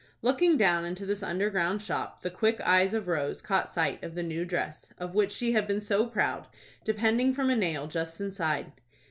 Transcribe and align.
Looking 0.23 0.57
down 0.57 0.83
into 0.83 1.05
this 1.05 1.21
under 1.21 1.51
ground 1.51 1.79
shop, 1.83 2.23
the 2.23 2.31
quick 2.31 2.59
eyes 2.61 2.95
of 2.95 3.07
Rose 3.07 3.39
caught 3.39 3.69
sight 3.69 4.03
of 4.03 4.15
the 4.15 4.23
new 4.23 4.45
dress, 4.45 4.87
of 4.97 5.13
which 5.13 5.31
she 5.31 5.51
had 5.51 5.67
been 5.67 5.79
so 5.79 6.07
proud, 6.07 6.47
depending 6.83 7.35
from 7.35 7.51
a 7.51 7.55
nail 7.55 7.85
just 7.85 8.19
inside. 8.19 8.71